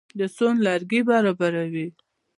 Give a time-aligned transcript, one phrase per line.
[0.19, 1.87] د سون لرګي برابروي.